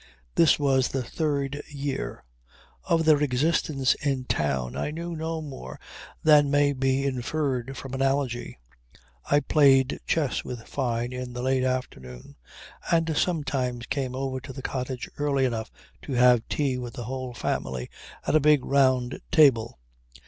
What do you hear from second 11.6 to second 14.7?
afternoon, and sometimes came over to the